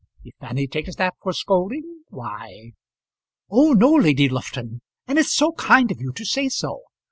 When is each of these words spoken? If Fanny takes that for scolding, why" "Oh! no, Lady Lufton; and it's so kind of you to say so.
If 0.23 0.33
Fanny 0.39 0.65
takes 0.65 0.95
that 0.95 1.13
for 1.21 1.31
scolding, 1.31 2.05
why" 2.09 2.71
"Oh! 3.51 3.73
no, 3.73 3.93
Lady 3.93 4.27
Lufton; 4.27 4.81
and 5.07 5.19
it's 5.19 5.31
so 5.31 5.51
kind 5.51 5.91
of 5.91 6.01
you 6.01 6.11
to 6.13 6.25
say 6.25 6.49
so. 6.49 6.81